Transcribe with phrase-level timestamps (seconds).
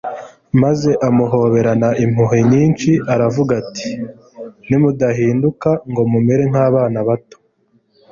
[0.63, 3.89] maze amuhoberana impuhwe nyinshi, aravuga ati:
[4.67, 7.37] «Nimudahinduka ngo mumere nk'abana bato,